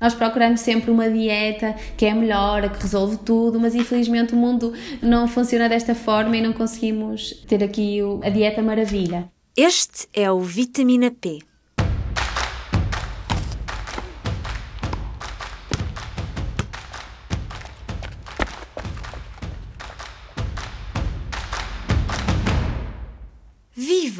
[0.00, 4.72] Nós procuramos sempre uma dieta que é melhor, que resolve tudo, mas infelizmente o mundo
[5.02, 9.30] não funciona desta forma e não conseguimos ter aqui a dieta maravilha.
[9.56, 11.40] Este é o Vitamina P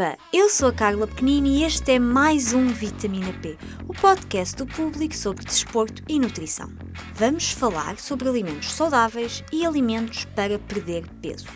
[0.00, 0.16] Viva!
[0.32, 4.66] Eu sou a Carla Pequenini e este é mais um Vitamina P, o podcast do
[4.66, 6.72] público sobre desporto e nutrição.
[7.16, 11.48] Vamos falar sobre alimentos saudáveis e alimentos para perder peso.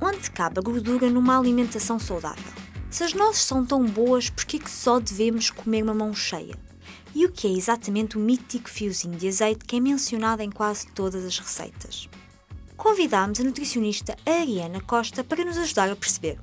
[0.00, 2.52] Onde cabe a gordura numa alimentação saudável?
[2.88, 6.54] Se as nozes são tão boas, por que só devemos comer uma mão cheia?
[7.12, 10.86] E o que é exatamente o mítico fiozinho de azeite que é mencionado em quase
[10.92, 12.08] todas as receitas?
[12.76, 16.38] Convidámos a nutricionista Ariana Costa para nos ajudar a perceber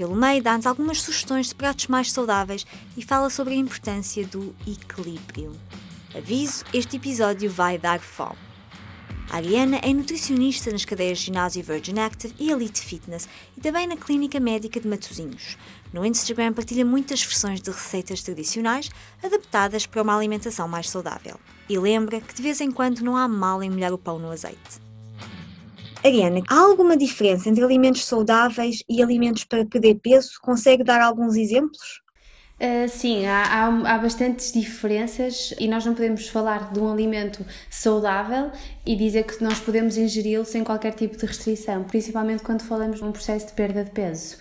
[0.00, 4.56] pelo meio, dá-nos algumas sugestões de pratos mais saudáveis e fala sobre a importância do
[4.66, 5.54] equilíbrio.
[6.16, 8.38] Aviso: este episódio vai dar fome.
[9.30, 13.94] A Ariana é nutricionista nas cadeias Ginásio Virgin Active e Elite Fitness e também na
[13.94, 15.58] Clínica Médica de Matosinhos.
[15.92, 18.88] No Instagram partilha muitas versões de receitas tradicionais
[19.22, 21.38] adaptadas para uma alimentação mais saudável.
[21.68, 24.30] E lembra que de vez em quando não há mal em molhar o pão no
[24.30, 24.80] azeite.
[26.02, 30.32] Ariana, há alguma diferença entre alimentos saudáveis e alimentos para perder peso?
[30.40, 32.00] Consegue dar alguns exemplos?
[32.58, 37.44] Uh, sim, há, há, há, bastantes diferenças e nós não podemos falar de um alimento
[37.70, 38.50] saudável
[38.84, 43.04] e dizer que nós podemos ingeri-lo sem qualquer tipo de restrição, principalmente quando falamos de
[43.04, 44.36] um processo de perda de peso.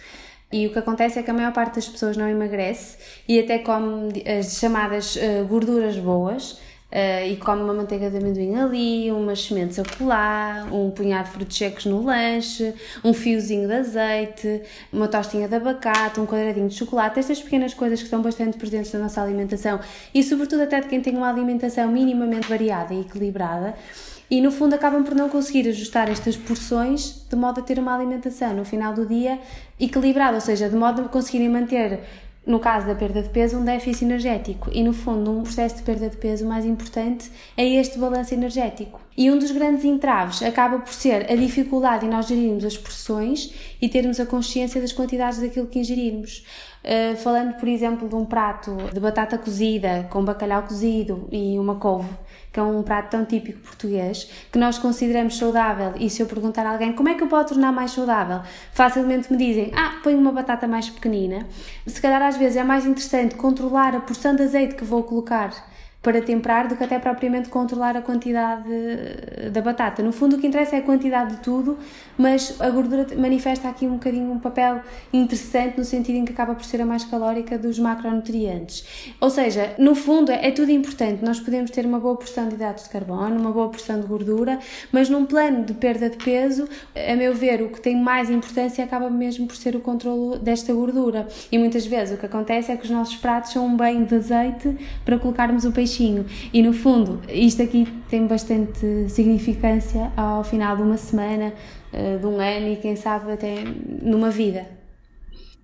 [0.52, 3.60] E o que acontece é que a maior parte das pessoas não emagrece e até
[3.60, 6.60] come as chamadas uh, gorduras boas,
[6.92, 11.34] Uh, e come uma manteiga de amendoim ali, umas sementes a colar, um punhado de
[11.36, 12.74] frutos secos no lanche,
[13.04, 18.00] um fiozinho de azeite, uma tostinha de abacate, um quadradinho de chocolate, estas pequenas coisas
[18.00, 19.80] que estão bastante presentes na nossa alimentação
[20.16, 23.76] e, sobretudo, até de quem tem uma alimentação minimamente variada e equilibrada.
[24.32, 27.96] E no fundo acabam por não conseguir ajustar estas porções de modo a ter uma
[27.96, 29.40] alimentação no final do dia
[29.80, 32.00] equilibrada, ou seja, de modo a conseguirem manter
[32.46, 34.70] no caso da perda de peso, um déficit energético.
[34.74, 39.00] E no fundo, um processo de perda de peso mais importante é este balanço energético.
[39.16, 43.54] E um dos grandes entraves acaba por ser a dificuldade em nós gerirmos as porções
[43.82, 46.46] e termos a consciência das quantidades daquilo que ingerirmos.
[46.84, 51.76] Uh, falando, por exemplo, de um prato de batata cozida com bacalhau cozido e uma
[51.76, 52.10] couve
[52.52, 56.66] que é um prato tão típico português, que nós consideramos saudável, e se eu perguntar
[56.66, 58.42] a alguém como é que eu posso tornar mais saudável,
[58.74, 61.46] facilmente me dizem, ah, põe uma batata mais pequenina.
[61.86, 65.69] Se calhar às vezes é mais interessante controlar a porção de azeite que vou colocar
[66.02, 68.70] para temperar do que até propriamente controlar a quantidade
[69.52, 70.02] da batata.
[70.02, 71.78] No fundo, o que interessa é a quantidade de tudo,
[72.18, 76.56] mas a gordura manifesta aqui um bocadinho um papel interessante no sentido em que acaba
[76.56, 79.14] por ser a mais calórica dos macronutrientes.
[79.20, 81.24] Ou seja, no fundo, é tudo importante.
[81.24, 84.58] Nós podemos ter uma boa porção de hidratos de carbono, uma boa porção de gordura,
[84.92, 88.84] mas num plano de perda de peso, a meu ver, o que tem mais importância
[88.86, 91.28] acaba mesmo por ser o controle desta gordura.
[91.52, 94.16] E muitas vezes o que acontece é que os nossos pratos são um banho de
[94.16, 96.26] azeite para colocarmos o peixe peixinho.
[96.54, 101.54] E no fundo, isto aqui tem bastante significância ao final de uma semana,
[101.92, 104.78] eh, de um ano e quem sabe até numa vida.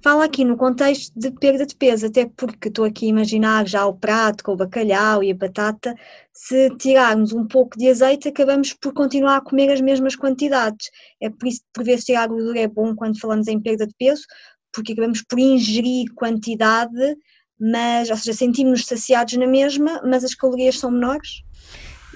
[0.03, 3.87] Fala aqui no contexto de perda de peso, até porque estou aqui a imaginar já
[3.87, 5.95] o prato com o bacalhau e a batata,
[6.31, 10.91] se tirarmos um pouco de azeite, acabamos por continuar a comer as mesmas quantidades.
[11.19, 13.95] É por isso que, por vezes, tirar gordura é bom quando falamos em perda de
[13.97, 14.21] peso,
[14.71, 17.15] porque acabamos por ingerir quantidade
[17.59, 21.43] mas, ou seja, sentimos-nos saciados na mesma, mas as calorias são menores?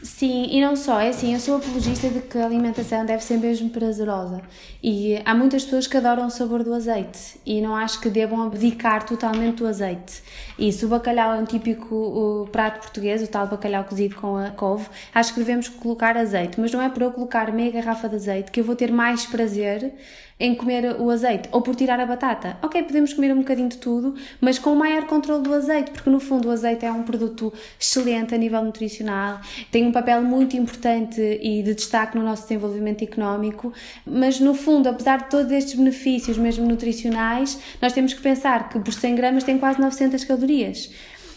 [0.01, 3.37] Sim, e não só, é assim, eu sou apologista de que a alimentação deve ser
[3.37, 4.41] mesmo prazerosa
[4.81, 8.41] e há muitas pessoas que adoram o sabor do azeite e não acho que devam
[8.43, 10.23] abdicar totalmente do azeite.
[10.57, 14.51] E se o bacalhau é um típico prato português, o tal bacalhau cozido com a
[14.51, 18.15] couve, acho que devemos colocar azeite, mas não é por eu colocar meia garrafa de
[18.15, 19.93] azeite que eu vou ter mais prazer
[20.41, 22.57] em comer o azeite ou por tirar a batata.
[22.61, 26.09] Ok, podemos comer um bocadinho de tudo, mas com o maior controle do azeite, porque
[26.09, 30.55] no fundo o azeite é um produto excelente a nível nutricional, tem um papel muito
[30.55, 33.73] importante e de destaque no nosso desenvolvimento económico,
[34.05, 38.79] mas no fundo, apesar de todos estes benefícios, mesmo nutricionais, nós temos que pensar que
[38.79, 40.89] por 100 gramas tem quase 900 calorias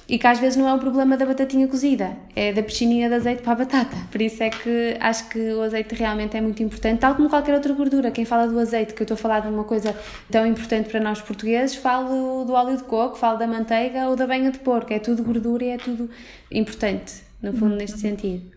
[0.08, 3.14] e que às vezes não é o problema da batatinha cozida, é da piscininha de
[3.14, 3.96] azeite para a batata.
[4.10, 7.54] Por isso é que acho que o azeite realmente é muito importante, tal como qualquer
[7.54, 8.10] outra gordura.
[8.10, 9.96] Quem fala do azeite, que eu estou a falar de uma coisa
[10.30, 14.26] tão importante para nós portugueses, falo do óleo de coco, falo da manteiga ou da
[14.26, 14.92] banha de porco.
[14.92, 16.10] É tudo gordura e é tudo
[16.50, 18.50] importante, no fundo, neste sentido.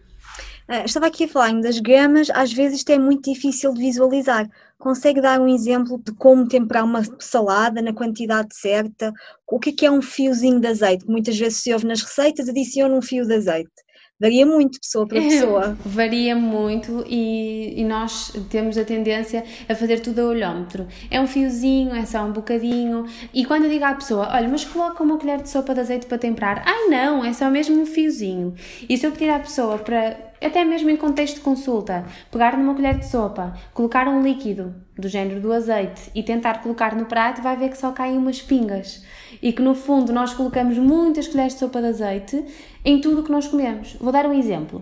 [0.67, 4.49] Uh, estava aqui a falar das gramas, às vezes isto é muito difícil de visualizar.
[4.79, 9.13] Consegue dar um exemplo de como temperar uma salada na quantidade certa?
[9.47, 11.05] O que é, que é um fiozinho de azeite?
[11.07, 13.84] Muitas vezes se ouve nas receitas, adiciona um fio de azeite.
[14.19, 15.77] Varia muito pessoa para pessoa.
[15.85, 20.88] varia muito e, e, nós temos a tendência a fazer tudo a olhómetro.
[21.12, 23.06] É um fiozinho, é só um bocadinho.
[23.33, 26.06] E quando eu digo à pessoa, olha, mas coloca uma colher de sopa de azeite
[26.06, 26.63] para temperar.
[26.65, 28.53] Ai não, é só mesmo um fiozinho.
[28.88, 32.75] E se eu pedir à pessoa para até mesmo em contexto de consulta, pegar numa
[32.75, 37.41] colher de sopa, colocar um líquido do género do azeite e tentar colocar no prato,
[37.41, 39.03] vai ver que só caem umas pingas.
[39.45, 42.44] E que no fundo nós colocamos muitas colheres de sopa de azeite
[42.83, 43.94] em tudo o que nós comemos.
[44.01, 44.81] Vou dar um exemplo.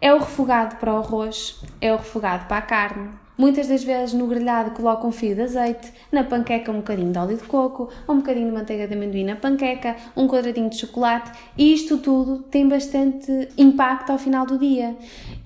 [0.00, 4.12] É o refogado para o arroz, é o refogado para a carne, Muitas das vezes
[4.14, 7.88] no grelhado coloco um fio de azeite, na panqueca um bocadinho de óleo de coco,
[8.06, 12.40] um bocadinho de manteiga de amendoim na panqueca, um quadradinho de chocolate e isto tudo
[12.44, 14.94] tem bastante impacto ao final do dia.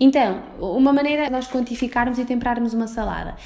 [0.01, 3.37] Então, uma maneira de nós quantificarmos e temperarmos uma salada.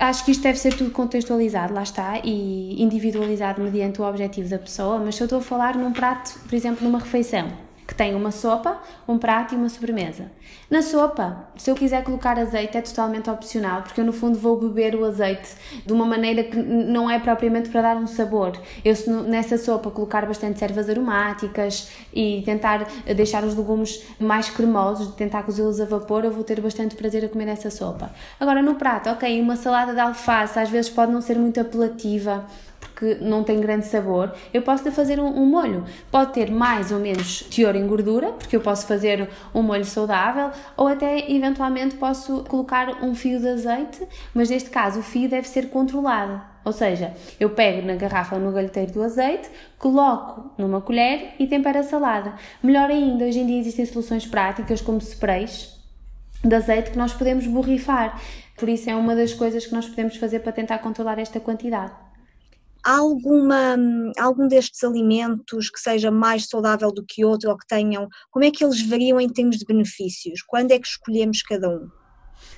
[0.00, 4.58] Acho que isto deve ser tudo contextualizado, lá está, e individualizado mediante o objetivo da
[4.58, 7.52] pessoa, mas se eu estou a falar num prato, por exemplo, numa refeição,
[8.00, 10.32] tem uma sopa, um prato e uma sobremesa.
[10.70, 14.58] Na sopa, se eu quiser colocar azeite, é totalmente opcional, porque eu no fundo vou
[14.58, 15.50] beber o azeite
[15.84, 18.58] de uma maneira que não é propriamente para dar um sabor.
[18.82, 25.14] Eu, se nessa sopa colocar bastante ervas aromáticas e tentar deixar os legumes mais cremosos,
[25.14, 28.14] tentar cozê-los a vapor, eu vou ter bastante prazer a comer essa sopa.
[28.40, 32.46] Agora, no prato, ok, uma salada de alface às vezes pode não ser muito apelativa
[33.00, 35.86] que não tem grande sabor, eu posso fazer um, um, molho.
[36.10, 40.50] Pode ter mais ou menos teor em gordura, porque eu posso fazer um molho saudável,
[40.76, 45.48] ou até eventualmente posso colocar um fio de azeite, mas neste caso o fio deve
[45.48, 46.42] ser controlado.
[46.62, 49.48] Ou seja, eu pego na garrafa ou no galheteiro do azeite,
[49.78, 52.34] coloco numa colher e tempero a salada.
[52.62, 55.74] Melhor ainda, hoje em dia existem soluções práticas como sprays
[56.44, 58.20] de azeite que nós podemos borrifar.
[58.58, 61.92] Por isso é uma das coisas que nós podemos fazer para tentar controlar esta quantidade
[62.84, 63.76] alguma,
[64.18, 68.50] algum destes alimentos que seja mais saudável do que outro ou que tenham, como é
[68.50, 70.42] que eles variam em termos de benefícios?
[70.42, 71.99] Quando é que escolhemos cada um?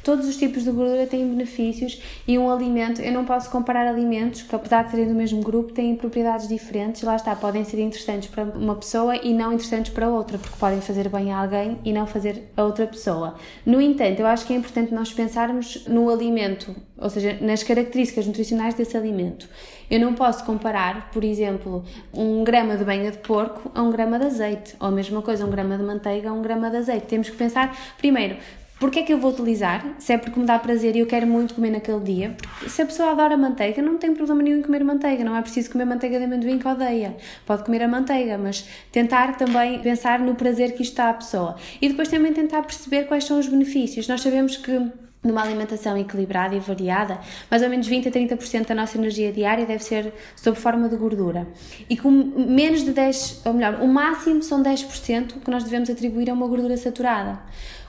[0.03, 4.43] Todos os tipos de gordura têm benefícios e um alimento, eu não posso comparar alimentos
[4.43, 7.03] que, apesar de serem do mesmo grupo, têm propriedades diferentes.
[7.03, 10.81] Lá está, podem ser interessantes para uma pessoa e não interessantes para outra, porque podem
[10.81, 13.37] fazer bem a alguém e não fazer a outra pessoa.
[13.65, 18.27] No entanto, eu acho que é importante nós pensarmos no alimento, ou seja, nas características
[18.27, 19.49] nutricionais desse alimento.
[19.89, 24.19] Eu não posso comparar, por exemplo, um grama de banha de porco a um grama
[24.19, 27.07] de azeite, ou a mesma coisa, um grama de manteiga a um grama de azeite.
[27.07, 28.37] Temos que pensar, primeiro,
[28.83, 29.95] Porquê é que eu vou utilizar?
[30.01, 32.37] Se é porque me dá prazer e eu quero muito comer naquele dia.
[32.37, 35.23] Porque se a pessoa adora manteiga, não tem problema nenhum em comer manteiga.
[35.23, 37.17] Não é preciso comer manteiga de amendoim que odeia.
[37.47, 41.55] Pode comer a manteiga, mas tentar também pensar no prazer que isto dá à pessoa.
[41.81, 44.09] E depois também tentar perceber quais são os benefícios.
[44.09, 44.91] Nós sabemos que
[45.23, 49.65] numa alimentação equilibrada e variada, mais ou menos 20 a 30% da nossa energia diária
[49.65, 51.47] deve ser sob forma de gordura.
[51.89, 56.29] E com menos de 10, ou melhor, o máximo são 10% que nós devemos atribuir
[56.29, 57.39] a uma gordura saturada.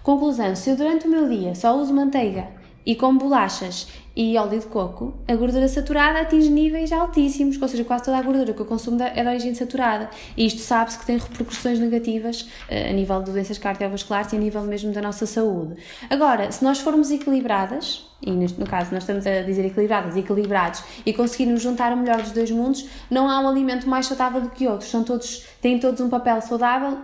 [0.03, 2.49] Conclusão: se eu durante o meu dia só uso manteiga
[2.85, 7.85] e como bolachas e óleo de coco, a gordura saturada atinge níveis altíssimos, ou seja,
[7.85, 10.09] quase toda a gordura que eu consumo é de origem saturada.
[10.35, 14.39] E isto sabe-se que tem repercussões negativas uh, a nível de doenças cardiovasculares e a
[14.39, 15.81] nível mesmo da nossa saúde.
[16.09, 20.83] Agora, se nós formos equilibradas, e neste, no caso nós estamos a dizer equilibradas, equilibrados,
[21.05, 24.49] e conseguirmos juntar o melhor dos dois mundos, não há um alimento mais saudável do
[24.49, 24.91] que outros.
[24.91, 26.97] São todos, têm todos um papel saudável,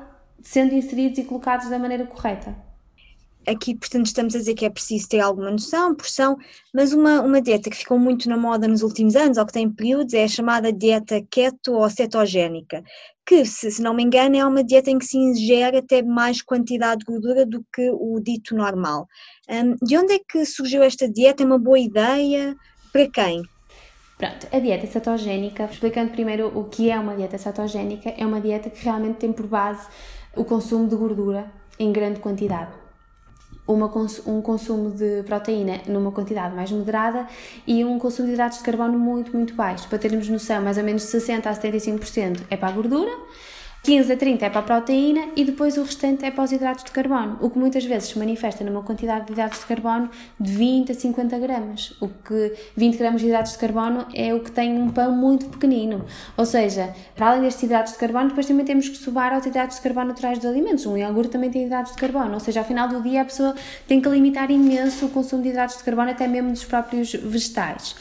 [0.43, 2.68] sendo inseridos e colocados da maneira correta
[3.47, 6.37] aqui, portanto, estamos a dizer que é preciso ter alguma noção, porção,
[6.73, 9.69] mas uma, uma dieta que ficou muito na moda nos últimos anos, ou que tem
[9.69, 12.83] períodos, é a chamada dieta keto ou cetogénica,
[13.25, 16.41] que, se, se não me engano, é uma dieta em que se ingere até mais
[16.41, 19.07] quantidade de gordura do que o dito normal.
[19.49, 21.43] Um, de onde é que surgiu esta dieta?
[21.43, 22.55] É uma boa ideia?
[22.91, 23.43] Para quem?
[24.17, 28.69] Pronto, a dieta cetogénica, explicando primeiro o que é uma dieta cetogénica, é uma dieta
[28.69, 29.87] que realmente tem por base
[30.35, 32.88] o consumo de gordura em grande quantidade
[33.73, 33.91] uma,
[34.25, 37.27] um consumo de proteína numa quantidade mais moderada
[37.67, 39.87] e um consumo de hidratos de carbono muito, muito baixo.
[39.87, 43.11] Para termos noção, mais ou menos 60% a 75% é para a gordura
[43.81, 46.83] 15 a 30 é para a proteína e depois o restante é para os hidratos
[46.83, 50.51] de carbono, o que muitas vezes se manifesta numa quantidade de hidratos de carbono de
[50.51, 51.95] 20 a 50 gramas.
[52.01, 55.45] O que 20 gramas de hidratos de carbono é o que tem um pão muito
[55.45, 56.05] pequenino.
[56.35, 59.77] Ou seja, para além destes hidratos de carbono, depois também temos que somar aos hidratos
[59.77, 60.85] de carbono naturais dos alimentos.
[60.85, 63.55] Um iogurte também tem hidratos de carbono, ou seja, ao final do dia a pessoa
[63.87, 67.95] tem que limitar imenso o consumo de hidratos de carbono, até mesmo dos próprios vegetais.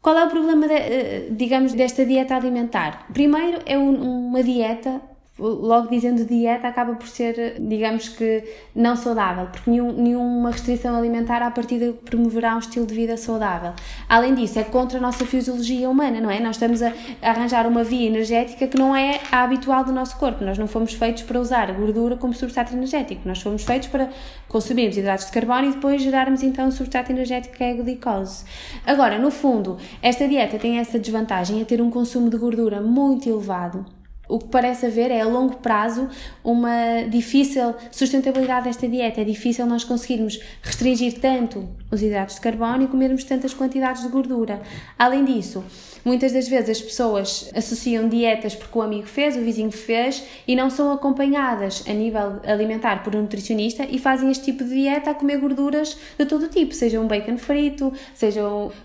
[0.00, 3.08] Qual é o problema, de, eh, digamos, desta dieta alimentar?
[3.12, 5.02] Primeiro, é uma dieta
[5.38, 8.42] logo dizendo dieta acaba por ser, digamos que,
[8.74, 13.72] não saudável, porque nenhum, nenhuma restrição alimentar à partida promoverá um estilo de vida saudável.
[14.08, 16.40] Além disso, é contra a nossa fisiologia humana, não é?
[16.40, 16.92] Nós estamos a,
[17.22, 20.44] arranjar uma via energética que não é a habitual do nosso corpo.
[20.44, 24.10] Nós não fomos feitos para usar gordura como substrato energético, nós fomos feitos para
[24.48, 28.44] consumirmos hidratos de carbono e depois gerarmos então um substrato energético que é a glicose.
[28.84, 33.28] Agora, no fundo, esta dieta tem essa desvantagem a ter um consumo de gordura muito
[33.28, 33.97] elevado
[34.28, 36.08] o que parece haver é a longo prazo
[36.44, 39.20] uma difícil sustentabilidade desta dieta.
[39.20, 44.08] É difícil nós conseguirmos restringir tanto os hidratos de carbono e comermos tantas quantidades de
[44.08, 44.60] gordura.
[44.98, 45.64] Além disso,
[46.04, 50.54] Muitas das vezes as pessoas associam dietas porque o amigo fez, o vizinho fez e
[50.54, 55.10] não são acompanhadas a nível alimentar por um nutricionista e fazem este tipo de dieta
[55.10, 58.42] a comer gorduras de todo tipo, seja um bacon frito, seja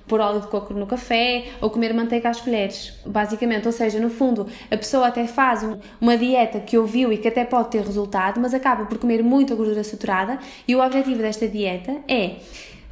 [0.07, 3.65] por óleo de coco no café ou comer manteiga às colheres, basicamente.
[3.65, 5.65] Ou seja, no fundo, a pessoa até faz
[5.99, 9.55] uma dieta que ouviu e que até pode ter resultado, mas acaba por comer muita
[9.55, 12.37] gordura saturada e o objetivo desta dieta é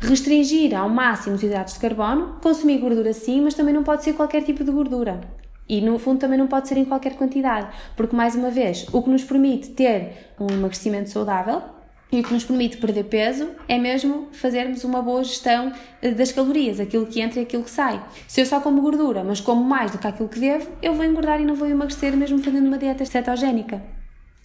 [0.01, 4.13] Restringir ao máximo os hidratos de carbono, consumir gordura sim, mas também não pode ser
[4.13, 5.21] qualquer tipo de gordura.
[5.69, 9.03] E no fundo também não pode ser em qualquer quantidade, porque mais uma vez, o
[9.03, 11.61] que nos permite ter um emagrecimento saudável
[12.11, 16.31] e o que nos permite perder peso é mesmo fazermos uma boa gestão eh, das
[16.31, 18.03] calorias, aquilo que entra e aquilo que sai.
[18.27, 21.05] Se eu só como gordura, mas como mais do que aquilo que devo, eu vou
[21.05, 24.00] engordar e não vou emagrecer mesmo fazendo uma dieta cetogénica.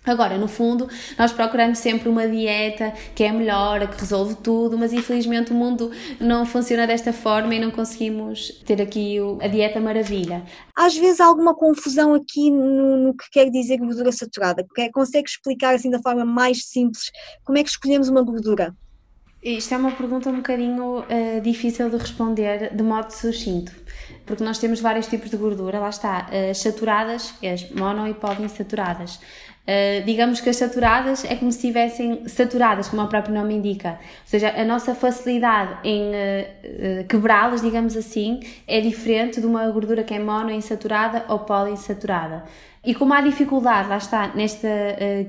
[0.06, 4.78] Agora, no fundo, nós procuramos sempre uma dieta que é melhor, a que resolve tudo,
[4.78, 9.80] mas infelizmente o mundo não funciona desta forma e não conseguimos ter aqui a dieta
[9.80, 10.44] maravilha.
[10.76, 14.64] Às vezes há alguma confusão aqui no, no que quer dizer gordura saturada.
[14.92, 17.10] Consegue explicar assim da forma mais simples
[17.44, 18.74] como é que escolhemos uma gordura?
[19.42, 23.70] Isto é uma pergunta um bocadinho uh, difícil de responder de modo sucinto,
[24.24, 29.20] porque nós temos vários tipos de gordura, lá está, as saturadas, as mono e poliinsaturadas.
[29.66, 33.98] Uh, digamos que as saturadas é como se estivessem saturadas, como o próprio nome indica.
[33.98, 40.04] Ou seja, a nossa facilidade em uh, quebrá-las, digamos assim, é diferente de uma gordura
[40.04, 42.44] que é monoinsaturada ou poliinsaturada.
[42.84, 44.68] E como há dificuldade, lá está, nesta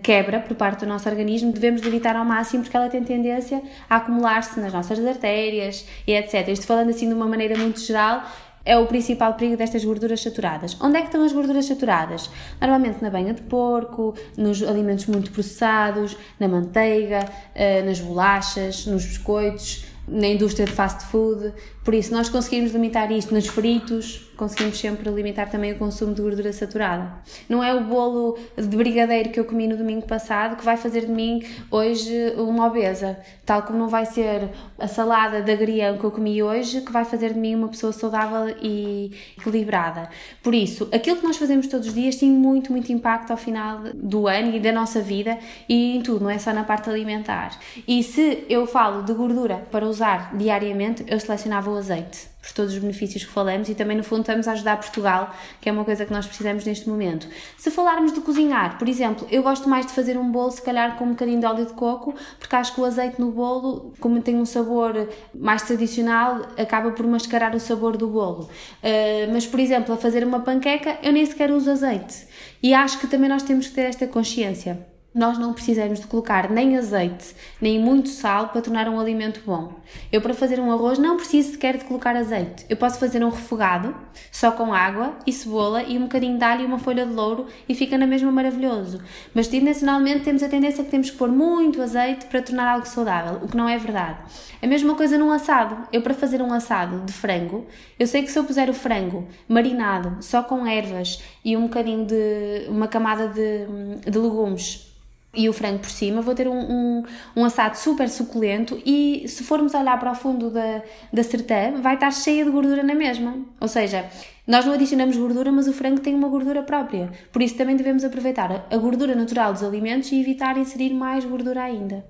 [0.04, 3.96] quebra por parte do nosso organismo, devemos evitar ao máximo porque ela tem tendência a
[3.96, 6.48] acumular-se nas nossas artérias e etc.
[6.50, 8.22] Isto falando assim de uma maneira muito geral,
[8.68, 10.78] é o principal perigo destas gorduras saturadas.
[10.82, 12.30] Onde é que estão as gorduras saturadas?
[12.60, 19.06] Normalmente na banha de porco, nos alimentos muito processados, na manteiga, eh, nas bolachas, nos
[19.06, 21.54] biscoitos, na indústria de fast food.
[21.82, 26.22] Por isso, nós conseguimos limitar isto nos fritos, conseguimos sempre limitar também o consumo de
[26.22, 27.12] gordura saturada.
[27.50, 31.02] Não é o bolo de brigadeiro que eu comi no domingo passado que vai fazer
[31.02, 36.04] de mim hoje uma obesa, tal como não vai ser a salada de agrião que
[36.04, 40.10] eu comi hoje que vai fazer de mim uma pessoa saudável e equilibrada.
[40.44, 43.80] Por isso, aquilo que nós fazemos todos os dias tem muito, muito impacto ao final
[43.94, 47.58] do ano e da nossa vida e em tudo, não é só na parte alimentar.
[47.88, 52.74] E se eu falo de gordura para usar diariamente, eu selecionava o azeite por todos
[52.74, 55.84] os benefícios que falamos e também, no fundo, estamos a ajudar Portugal, que é uma
[55.84, 57.28] coisa que nós precisamos neste momento.
[57.58, 60.98] Se falarmos de cozinhar, por exemplo, eu gosto mais de fazer um bolo, se calhar,
[60.98, 64.22] com um bocadinho de óleo de coco, porque acho que o azeite no bolo, como
[64.22, 68.44] tem um sabor mais tradicional, acaba por mascarar o sabor do bolo.
[68.44, 72.28] Uh, mas, por exemplo, a fazer uma panqueca, eu nem sequer uso azeite.
[72.64, 76.50] E acho que também nós temos que ter esta consciência nós não precisamos de colocar
[76.50, 79.74] nem azeite, nem muito sal para tornar um alimento bom.
[80.12, 82.66] Eu, para fazer um arroz, não preciso sequer de colocar azeite.
[82.70, 83.96] Eu posso fazer um refogado,
[84.32, 87.48] só com água e cebola e um bocadinho de alho e uma folha de louro
[87.68, 89.02] e fica na mesma maravilhoso.
[89.34, 93.40] Mas, tendencionalmente, temos a tendência que temos que pôr muito azeite para tornar algo saudável,
[93.44, 94.20] o que não é verdade.
[94.62, 95.88] A mesma coisa num assado.
[95.92, 97.66] Eu, para fazer um assado de frango,
[97.98, 102.06] eu sei que se eu puser o frango marinado, só com ervas e um bocadinho
[102.06, 103.66] de uma camada de,
[104.10, 104.87] de legumes
[105.34, 107.04] e o frango por cima, vou ter um, um,
[107.36, 110.82] um, assado super suculento e se formos olhar para o fundo da,
[111.12, 113.38] da sertã, vai estar cheia de gordura na mesma.
[113.60, 114.10] Ou seja,
[114.48, 117.12] nós não adicionamos gordura, mas o frango tem uma gordura própria.
[117.32, 121.64] Por isso também devemos aproveitar a gordura natural dos alimentos e evitar inserir mais gordura
[121.64, 122.06] ainda.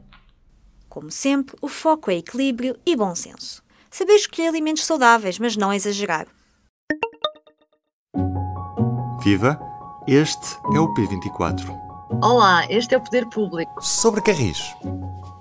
[0.88, 3.62] Como sempre, o foco é equilíbrio e bom senso.
[3.91, 6.27] Saber escolher alimentos saudáveis, mas não exagerar.
[9.24, 9.59] Viva!
[10.07, 13.83] Este é o P24 Olá, este é o Poder Público.
[13.83, 14.73] Sobre Carris.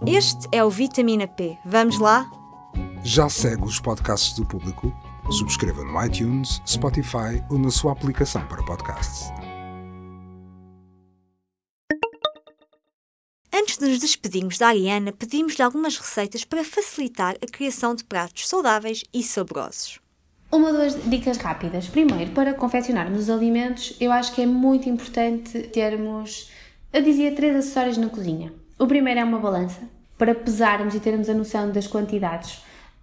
[0.04, 1.56] Este é o Vitamina P.
[1.64, 2.28] Vamos lá?
[3.04, 4.92] Já segue os podcasts do Público?
[5.30, 9.30] Subscreva no iTunes, Spotify ou na sua aplicação para podcasts.
[13.54, 18.48] Antes de nos despedirmos da Ariana, pedimos-lhe algumas receitas para facilitar a criação de pratos
[18.48, 20.00] saudáveis e saborosos.
[20.50, 21.88] Uma ou duas dicas rápidas.
[21.88, 26.50] Primeiro, para confeccionarmos os alimentos, eu acho que é muito importante termos,
[26.92, 28.52] eu dizia, três acessórios na cozinha.
[28.78, 29.80] O primeiro é uma balança,
[30.16, 32.62] para pesarmos e termos a noção das quantidades,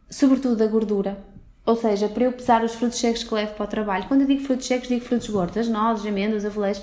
[0.09, 1.17] sobretudo da gordura.
[1.65, 4.05] Ou seja, para eu pesar os frutos secos que levo para o trabalho.
[4.07, 6.81] Quando eu digo frutos secos, digo frutos gordos, nozes, amêndoas, avelãs,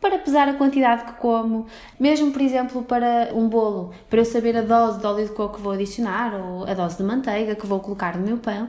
[0.00, 1.66] para pesar a quantidade que como,
[1.98, 5.56] mesmo por exemplo para um bolo, para eu saber a dose de óleo de coco
[5.56, 8.68] que vou adicionar ou a dose de manteiga que vou colocar no meu pão.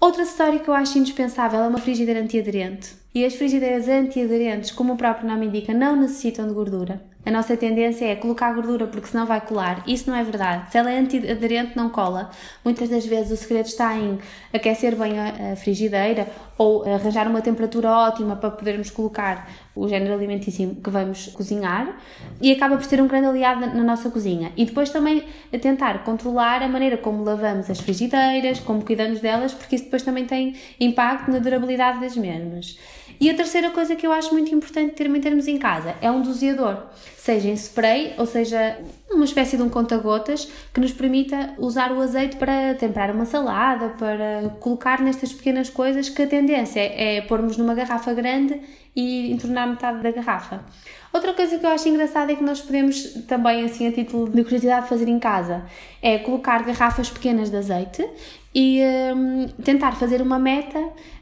[0.00, 2.94] Outro acessório que eu acho indispensável é uma frigideira antiaderente.
[3.12, 7.02] E as frigideiras antiaderentes, como o próprio nome indica, não necessitam de gordura.
[7.28, 9.84] A nossa tendência é colocar gordura porque senão vai colar.
[9.86, 10.72] Isso não é verdade.
[10.72, 12.30] Se ela é antiaderente, não cola.
[12.64, 14.18] Muitas das vezes o segredo está em
[14.50, 20.74] aquecer bem a, frigideira ou arranjar uma temperatura ótima para podermos colocar o género alimentício
[20.82, 21.98] que vamos cozinhar
[22.40, 24.50] e acaba por ser um grande aliado na, na nossa cozinha.
[24.56, 25.22] E depois também
[25.60, 30.24] tentar controlar a maneira como lavamos as frigideiras, como cuidamos delas, porque isso depois também
[30.24, 32.78] tem impacto na durabilidade das mesmas.
[33.20, 36.22] E a terceira coisa que eu acho muito importante também termos em casa é um
[36.22, 36.84] doseador,
[37.16, 38.78] seja em spray ou seja
[39.10, 43.88] uma espécie de um conta-gotas que nos permita usar o azeite para temperar uma salada,
[43.90, 48.60] para colocar nestas pequenas coisas que a tendência é pormos numa garrafa grande
[48.94, 50.64] e entornar metade da garrafa.
[51.12, 54.42] Outra coisa que eu acho engraçada é que nós podemos também, assim, a título de
[54.44, 55.64] curiosidade, fazer em casa
[56.02, 58.06] é colocar garrafas pequenas de azeite
[58.54, 58.80] e
[59.14, 60.78] hum, tentar fazer uma meta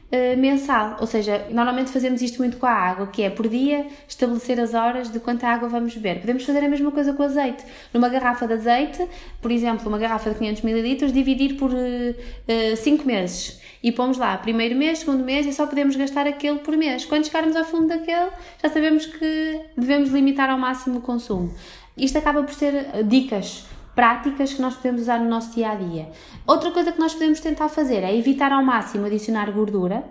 [0.09, 3.87] Uh, mensal, ou seja, normalmente fazemos isto muito com a água, que é por dia
[4.07, 6.21] estabelecer as horas de quanta água vamos beber.
[6.21, 7.61] Podemos fazer a mesma coisa com o azeite.
[7.93, 9.05] Numa garrafa de azeite,
[9.41, 13.59] por exemplo, uma garrafa de 500 ml, dividir por 5 uh, uh, meses.
[13.83, 17.03] E pomos lá, primeiro mês, segundo mês, e só podemos gastar aquele por mês.
[17.03, 18.29] Quando chegarmos ao fundo daquele,
[18.63, 21.53] já sabemos que devemos limitar ao máximo o consumo.
[21.97, 23.65] Isto acaba por ser dicas
[23.97, 26.07] práticas que nós podemos usar no nosso dia a dia.
[26.45, 30.03] Outra coisa que nós podemos tentar fazer é evitar ao máximo adicionar gordura,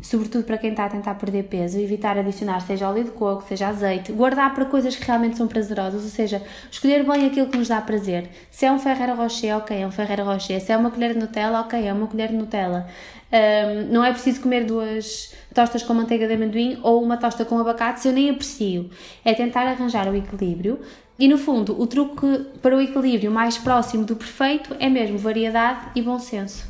[0.00, 3.66] sobretudo para quem está a tentar perder peso, evitar adicionar seja óleo de coco, seja
[3.66, 7.66] azeite, guardar para coisas que realmente são prazerosas, ou seja, escolher bem aquilo que nos
[7.66, 8.30] dá prazer.
[8.48, 10.60] Se é um Ferrero Rocher, ok, é um Ferrero Rocher.
[10.60, 12.86] Se é uma colher de Nutella, ok, é uma colher de Nutella.
[13.32, 17.58] Um, não é preciso comer duas tostas com manteiga de amendoim ou uma tosta com
[17.58, 18.88] abacate se eu nem aprecio.
[19.24, 20.78] É tentar arranjar o equilíbrio,
[21.22, 25.92] e no fundo, o truque para o equilíbrio mais próximo do perfeito é mesmo variedade
[25.94, 26.66] e bom senso.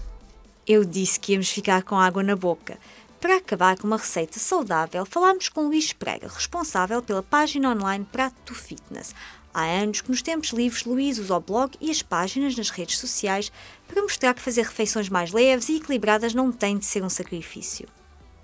[0.66, 2.76] Eu disse que íamos ficar com água na boca.
[3.18, 8.54] Para acabar com uma receita saudável, falámos com Luís Pereira, responsável pela página online Prato
[8.54, 9.14] Fitness.
[9.54, 12.98] Há anos que nos tempos livres Luís usa o blog e as páginas nas redes
[12.98, 13.50] sociais
[13.88, 17.88] para mostrar que fazer refeições mais leves e equilibradas não tem de ser um sacrifício.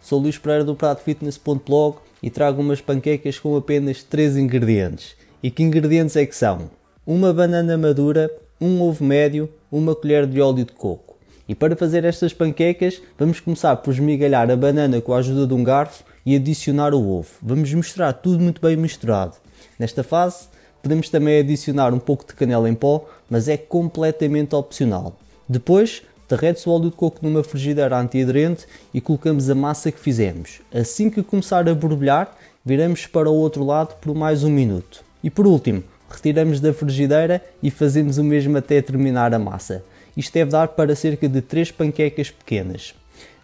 [0.01, 5.18] Sou Luís Pereira do pratofitness.blog e trago umas panquecas com apenas 3 ingredientes.
[5.41, 6.69] E que ingredientes é que são?
[7.07, 8.29] Uma banana madura,
[8.61, 11.17] um ovo médio, uma colher de óleo de coco.
[11.49, 15.55] E para fazer estas panquecas, vamos começar por esmigalhar a banana com a ajuda de
[15.55, 17.31] um garfo e adicionar o ovo.
[17.41, 19.37] Vamos misturar tudo muito bem misturado.
[19.79, 20.49] Nesta fase,
[20.83, 25.17] podemos também adicionar um pouco de canela em pó, mas é completamente opcional.
[25.49, 30.61] Depois, derrete-se o óleo de coco numa frigideira antiaderente e colocamos a massa que fizemos.
[30.75, 35.07] Assim que começar a borbulhar, viramos para o outro lado por mais um minuto.
[35.23, 39.85] E por último, retiramos da frigideira e fazemos o mesmo até terminar a massa.
[40.17, 42.95] Isto deve dar para cerca de 3 panquecas pequenas.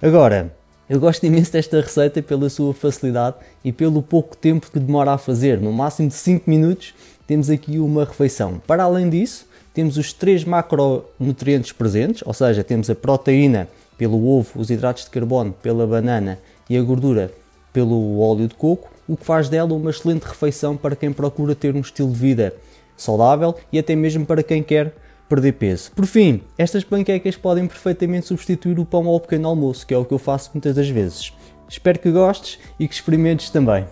[0.00, 0.52] Agora,
[0.88, 5.18] eu gosto imenso desta receita pela sua facilidade e pelo pouco tempo que demora a
[5.18, 5.60] fazer.
[5.60, 6.94] No máximo de 5 minutos
[7.26, 8.60] temos aqui uma refeição.
[8.66, 14.60] Para além disso, temos os três macronutrientes presentes, ou seja, temos a proteína pelo ovo,
[14.60, 17.32] os hidratos de carbono pela banana e a gordura
[17.72, 21.74] pelo óleo de coco o que faz dela uma excelente refeição para quem procura ter
[21.74, 22.54] um estilo de vida
[22.96, 24.94] saudável e até mesmo para quem quer
[25.28, 25.90] perder peso.
[25.92, 30.04] Por fim, estas panquecas podem perfeitamente substituir o pão ao pequeno almoço, que é o
[30.04, 31.32] que eu faço muitas das vezes.
[31.68, 33.86] Espero que gostes e que experimentes também.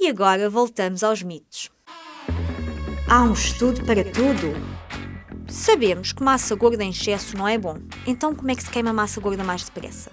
[0.00, 1.70] E agora voltamos aos mitos.
[3.08, 4.54] Há um estudo para tudo?
[5.48, 8.92] Sabemos que massa gorda em excesso não é bom, então como é que se queima
[8.92, 10.10] massa gorda mais depressa?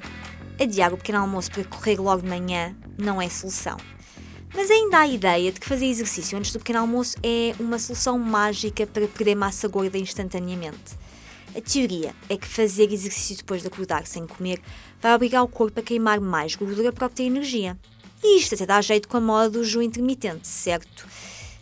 [0.61, 3.77] Adiar o pequeno almoço para correr logo de manhã não é solução.
[4.53, 7.77] Mas ainda há a ideia de que fazer exercício antes do pequeno almoço é uma
[7.77, 10.97] solução mágica para perder massa gorda instantaneamente.
[11.55, 14.61] A teoria é que fazer exercício depois de acordar sem comer
[15.01, 17.77] vai obrigar o corpo a queimar mais gordura para obter energia.
[18.23, 21.07] E isto até dá jeito com a moda do jejum intermitente, certo?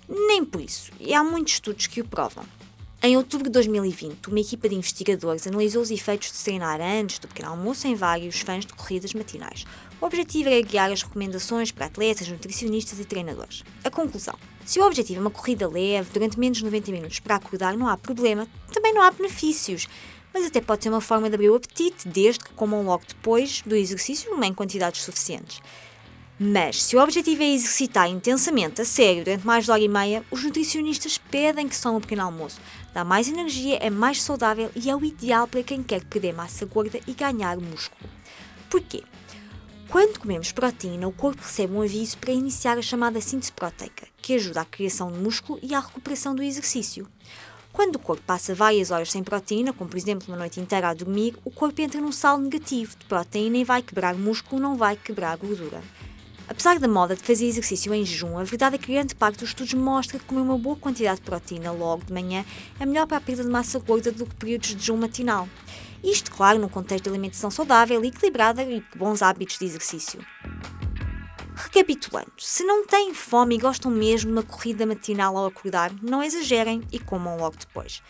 [0.07, 2.45] Nem por isso, e há muitos estudos que o provam.
[3.05, 7.27] Em outubro de 2020, uma equipa de investigadores analisou os efeitos de treinar antes do
[7.27, 9.65] pequeno almoço em vários fãs de corridas matinais.
[9.99, 13.61] O objetivo era guiar as recomendações para atletas, nutricionistas e treinadores.
[13.83, 17.35] A conclusão: se o objetivo é uma corrida leve durante menos de 90 minutos para
[17.35, 19.85] acordar, não há problema, também não há benefícios.
[20.33, 23.61] mas até pode ser uma forma de abrir o apetite, desde que comam logo depois
[23.65, 25.61] do exercício em quantidades suficientes.
[26.39, 30.25] Mas, se o objetivo é exercitar intensamente, a sério, durante mais de hora e meia,
[30.31, 32.59] os nutricionistas pedem que só um pequeno almoço.
[32.93, 36.63] Dá mais energia, é mais saudável e é o ideal para quem quer perder massa
[36.65, 38.07] gorda e ganhar músculo.
[38.69, 39.03] Porquê?
[39.89, 44.35] Quando comemos proteína, o corpo recebe um aviso para iniciar a chamada síntese proteica, que
[44.35, 47.07] ajuda à criação de músculo e à recuperação do exercício.
[47.71, 50.93] Quando o corpo passa várias horas sem proteína, como por exemplo uma noite inteira a
[50.93, 54.95] dormir, o corpo entra num saldo negativo de proteína e vai quebrar músculo, não vai
[54.95, 55.81] quebrar gordura.
[56.47, 59.49] Apesar da moda de fazer exercício em jejum, a verdade é que grande parte dos
[59.49, 62.43] estudos mostra que comer uma boa quantidade de proteína logo de manhã
[62.79, 65.47] é melhor para a perda de massa gorda do que períodos de jejum matinal.
[66.03, 70.19] Isto, claro, num contexto de alimentação saudável equilibrada e bons hábitos de exercício.
[71.55, 76.21] Recapitulando, se não têm fome e gostam mesmo de uma corrida matinal ao acordar, não
[76.21, 78.03] exagerem e comam logo depois.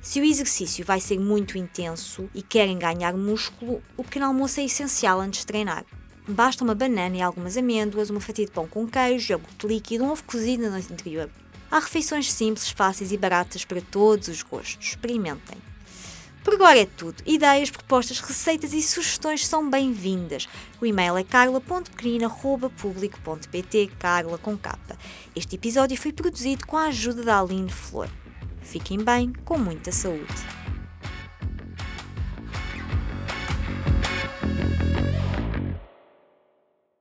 [0.00, 4.64] Se o exercício vai ser muito intenso e querem ganhar músculo, o pequeno almoço é
[4.64, 5.84] essencial antes de treinar.
[6.26, 10.10] Basta uma banana e algumas amêndoas, uma fatia de pão com queijo, iogurte líquido, um
[10.10, 11.28] ovo cozido na noite anterior.
[11.70, 14.88] Há refeições simples, fáceis e baratas para todos os gostos.
[14.88, 15.58] Experimentem.
[16.42, 17.22] Por agora é tudo.
[17.26, 20.48] Ideias, propostas, receitas e sugestões são bem-vindas.
[20.80, 24.96] O e-mail é carla.pequenina.publico.pt, carla com capa.
[25.34, 28.08] Este episódio foi produzido com a ajuda da Aline Flor.
[28.62, 30.63] Fiquem bem, com muita saúde.